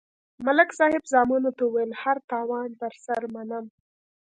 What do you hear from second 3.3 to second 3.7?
منم.